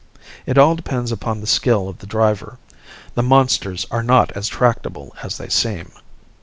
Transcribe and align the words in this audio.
It 0.47 0.57
all 0.57 0.73
depends 0.75 1.11
upon 1.11 1.41
the 1.41 1.45
skill 1.45 1.87
of 1.87 1.99
the 1.99 2.07
driver. 2.07 2.57
The 3.13 3.21
monsters 3.21 3.85
are 3.91 4.01
not 4.01 4.31
as 4.31 4.47
tractable 4.47 5.15
as 5.21 5.37
they 5.37 5.47
seem. 5.49 5.91